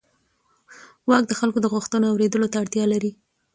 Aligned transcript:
واک 1.09 1.23
د 1.27 1.33
خلکو 1.39 1.59
د 1.61 1.65
غوښتنو 1.73 2.05
اورېدلو 2.11 2.51
ته 2.51 2.57
اړتیا 2.63 2.85
لري. 2.93 3.11